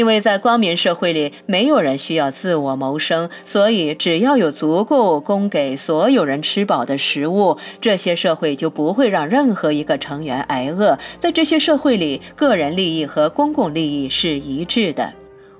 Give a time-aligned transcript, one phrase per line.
[0.00, 10.98] 因为在光明社会里，没有人需要自我谋生，所以只要有足够供给所有人吃饱的食物，这些社会就不会让任何一个成员挨饿。
[11.18, 15.12] 在这些社会里，个人利益和公共利益是一致的。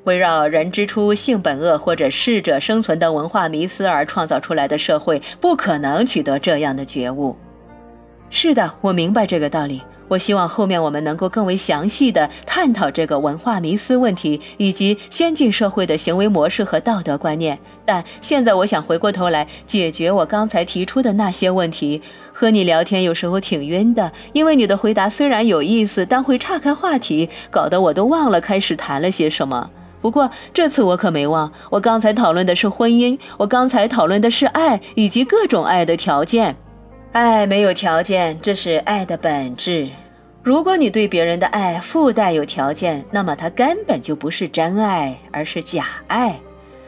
[0.04, 7.36] 围绕“人之初，性本恶”或者“适者生存”的文化迷思而创造出来的社会，不可能取得这样的觉悟。
[8.30, 9.82] 是的，我明白这个道理。
[10.10, 17.56] 我希望后面我们能够更为详细的探讨这个文化迷思问题，以及先进社会的行为模式和道德观念。
[17.84, 22.02] 但现在我想回过头来解决我刚才提出的那些问题。
[22.32, 29.70] 和你聊天有时候挺晕的，因为你的回答虽然有意思，但会岔开话题，搞得我都忘了开始谈了些什么。
[30.00, 36.56] 不过这次我可没忘，我刚才讨论的是婚姻，我刚才讨论的是爱以及各种爱的条件。
[37.12, 39.88] 爱没有条件，这是爱的本质。
[40.44, 46.38] 如果你对别人的爱附带有条件，那么它根本就不是真爱，而是假爱。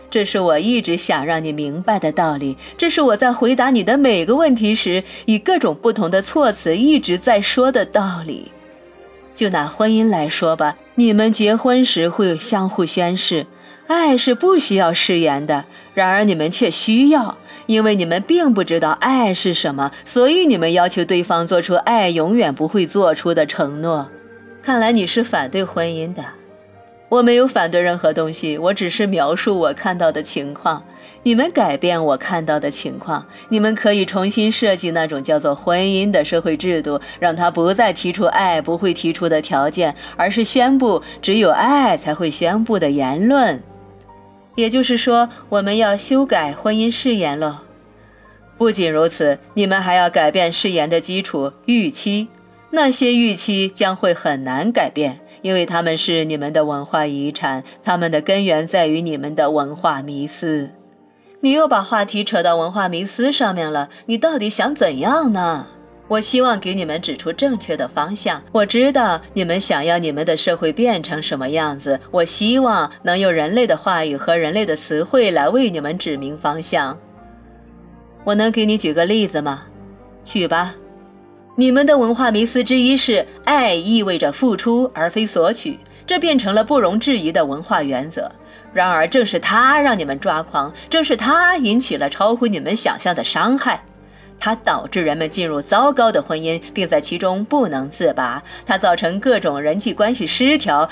[0.09, 2.57] 这是我一直想让你明白的道理。
[2.79, 8.53] 这是我在回答你的每个问题时，以各种不同的措辞一直在说的道理。
[9.35, 13.45] 就拿婚姻来说吧，你们结婚时会相互宣誓，
[13.89, 15.65] 爱是不需要誓言的。
[15.95, 24.09] 然而你们却需要，因为你们并不知道爱是什么，所以你们要求对方做出爱永远不会做出的承诺。
[24.63, 26.25] 看来你是反对婚姻的。
[27.09, 30.83] 我没有反对任何东西，我只是描述我看到的情况。
[31.25, 43.63] 你们改变我看到的情况，你们可以重新设计那种叫做婚姻的社会制度，让它不再提出爱不会提出的条件，而是宣布只有爱才会宣布的言论。
[44.55, 47.63] 也就是说，我们要修改婚姻誓言了。
[48.59, 52.29] 不仅如此，你们还要改变誓言的基础预期，
[52.71, 55.21] 那些预期将会很难改变。
[55.41, 60.71] 因为他们是你们的文化遗产，他们的根源在于你们的文化迷思。
[61.41, 65.67] 你又把话题扯到文化迷思上面了，你到底想怎样呢？
[66.13, 68.43] 我希望给你们指出正确的方向。
[68.53, 76.99] 我知道你们想要你们的社会变成什么样子，我希望能用人类的话语和人类的词汇来为你们指明方向。
[78.25, 79.63] 我能给你举个例子吗？
[80.23, 80.75] 举吧。
[81.57, 88.31] 你们的文化迷思之一是爱意味着付出而非索取，这变成了不容置疑的文化原则。
[88.75, 93.83] 然而，正是它让你们抓狂，正是它引起了超乎你们想象的伤害。
[94.45, 98.43] 它导致人们进入糟糕的婚姻，并在其中不能自拔。
[98.67, 100.91] 它造成各种人际关系失调。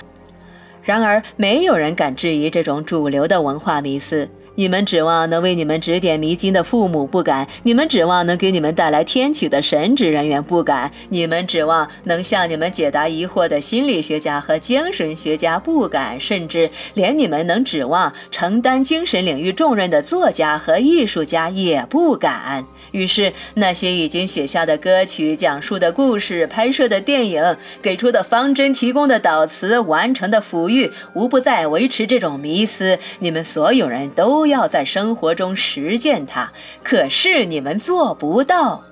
[0.85, 4.29] 然而，没有人敢质疑这种主流的文化迷思。
[4.61, 22.63] 你们指望能为你们指点迷津的父母不敢；你们指望能给你们带来天启的神职人员不敢；你们指望能向你们解答疑惑的心理学家和精神学家不敢，甚至连你们能指望承担精神领域重任的作家和艺术家也不敢。
[22.91, 32.99] 于是，那些已经写下的歌曲、讲述的故事、拍摄的电影、给出的方针、提供的导词、完成的抚育，无不在维持这种迷思。
[33.21, 36.53] 你们所有人都要在生活中实践它，
[36.85, 38.85] 可是你们做不到。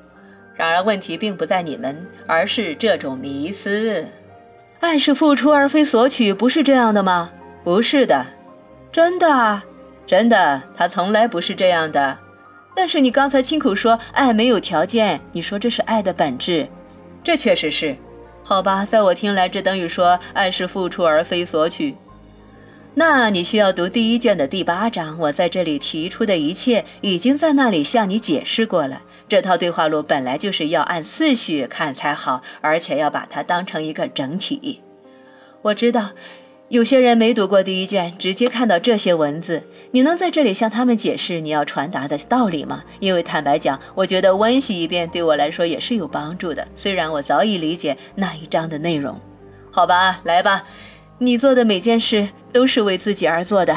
[0.56, 4.04] 然而，问题并不在你们，而是这种迷思。
[4.80, 7.30] 爱是付出而非索取，不是这样的吗？
[7.62, 8.26] 不是的，
[8.91, 9.64] 真的啊，
[10.06, 12.18] 真的，它从来不是这样的。
[12.74, 16.66] 但是你刚才亲口说爱没有条件，你说这是爱的本质，
[17.22, 17.97] 这确实是，
[18.42, 21.94] 好吧，在我听来，这等于说爱是付出而非索取。
[22.98, 29.00] 那你需要读第一卷的第八章，我在这里提出的一切已经在那里向你解释过了。
[29.28, 34.81] 这套对话录本来就是要按次序看才好，而且要把它当成一个整体。
[35.62, 36.10] 我知道。
[36.70, 42.82] 有些人没读过第一卷，直接看到这些文字，你能在这里向他们解释你要传达的道理吗？
[42.98, 49.18] 因为坦白讲，我觉得温习一遍对我来说也是有帮助的，虽然我早已理解那一章的内容。
[49.71, 50.65] 好吧，来吧，
[51.20, 53.76] 你做的每件事都是为自己而做的，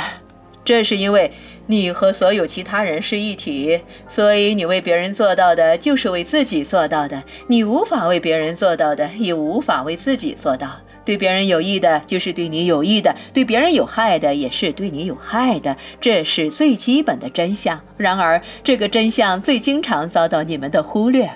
[0.64, 1.32] 这是因为
[1.66, 10.70] 你和所有其他人是一体，所以你为别人做到的就是为自己做到的，你无法为别人做到的，也无法为自己做到。
[11.04, 15.76] 对别人有益的，就是对你有益的；对别人有害的，也是对你有害的。
[16.00, 17.82] 这是最基本的真相。
[17.98, 21.28] 然而，这个真相最经常遭到你们的忽略。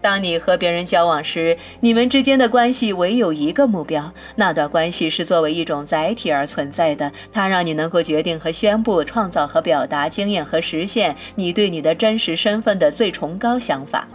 [0.00, 7.10] 当你和别人交往时，你们之间的关系唯有一个目标，那段关系是作为一种载体而存在的。
[7.32, 14.06] 它让你能够决定和宣布、创造和表达经验和实现你对你的真实身份的最崇高想法。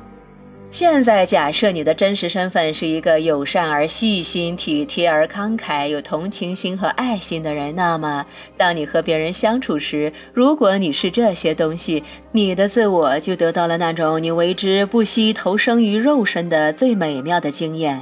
[0.73, 8.25] 现在假设你的真实身份是一个友善而细心、体贴而慷慨、有同情心和爱心的人，那么
[8.57, 18.01] 当你和别人相处时，如果你是这些东西，你的自我就得到了那种你为之不惜投生于肉身的最美妙的经验。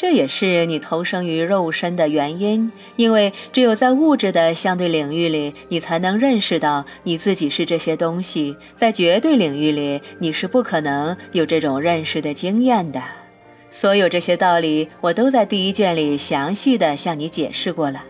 [0.00, 13.02] 这也是你投生于肉身的原因，因为只有在物质的相对领域里，你才能认识到你自己是这些东西；在绝对领域里，你是不可能有这种认识的经验的。
[13.70, 18.02] 所有这些道理，我都在第一卷里详细的向你解释过了。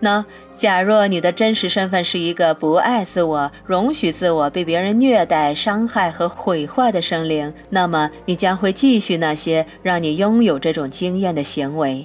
[0.00, 12.04] 那假若你的真实身份是一个不爱自我、容许自我被别人虐待、伤害和毁坏的生灵，那么你将会继续那些让你拥有这种经验的行为。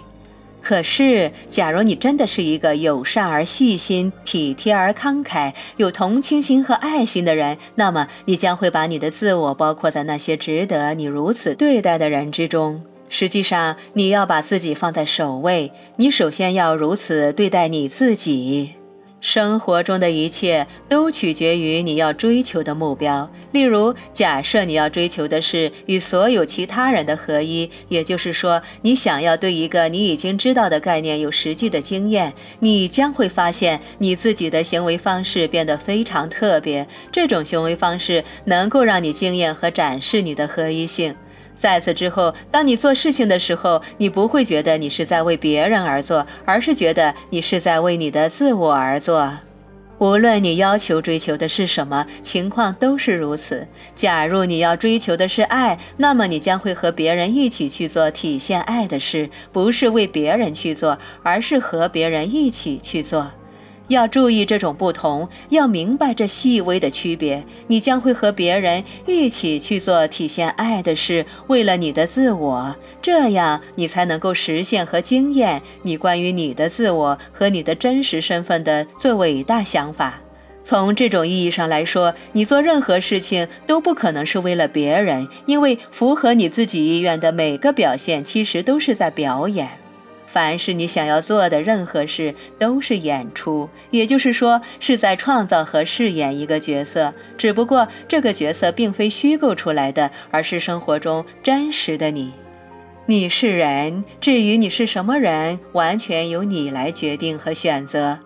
[0.63, 12.83] 可是，假如你真的是一个友善而细心、体贴而慷慨、有同情心和爱心的人，那么你将会把你的自我包括在那些值得你如此对待的人之中。
[13.13, 15.69] 实际上，你要把自己放在首位。
[15.97, 18.71] 你首先要如此对待你自己。
[19.19, 23.29] 生活中的一切都取决于你要追求的目标。
[23.51, 36.87] 例如，假设你要追求的是与所有其他人的合一，也就是说，你想要对一个你已经知道的概念有实际的经验，你将会发现你自己的行为方式变得非常特别。
[37.11, 41.13] 这种行为方式能够让你经验和展示你的合一性。
[41.61, 49.31] 在此之后，当你做事情的时候，你不会觉得你是在为别人而做，而是觉得你是在为你的自我而做。
[49.99, 53.67] 无论你要求追求的是什么，情况都是如此。
[53.95, 63.29] 假如你要追求的是爱，那么你将会和别人一起去做体现爱的事，不是为别人去做，而是和别人一起去做。
[63.91, 67.43] 要注意这种不同，要明白这细微的区别。
[67.67, 80.21] 你将会和别人一起去做体现爱的事，为了你的自我，这样你才能够实现和经验你关于你的自我和你的真实身份的最伟大想法。
[80.63, 89.80] 从这种意义上来说，你做任何事情都不可能是为了别人，因为符合你自己意愿的每个表现，其实都是在表演。
[90.31, 97.13] 凡是你想要做的任何事，都是演出，也就是说，是在创造和饰演一个角色。
[97.37, 102.31] 只不过，这个角色并非虚构出来的，而是生活中真实的你。
[103.07, 108.17] 你是人，至于你是什么人，完全由你来决定和选择。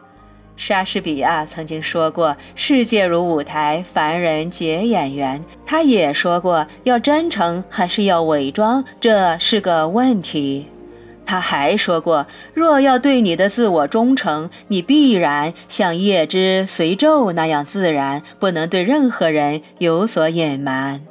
[0.56, 10.68] 莎士比亚曾经说过：“世界如舞台，凡人皆演员。”他也说过：“要真诚还是要伪装，这是个问题。”
[11.26, 21.02] 他还说过，若要对你的自我忠诚，你必然像叶之随昼那样自然，不能对任何人有所隐瞒。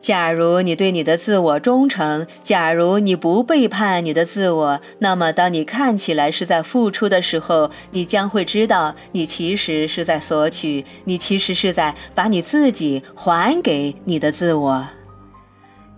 [0.00, 14.88] 假如你对你的自我忠诚，假如你不背叛你的自我，那么当你看起来是在付出的时候，你将会知道，你其实是在索取，你其实是在把你自己还给你的自我。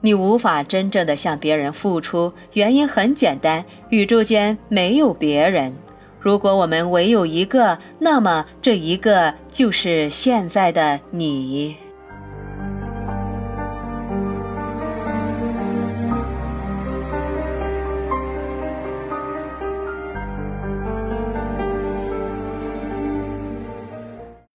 [0.02, 5.74] 你无法真正的向别人付出，原因很简单：宇宙间没有别人。
[6.20, 11.76] 如果我们唯有一个，那么这一个就是现在的你。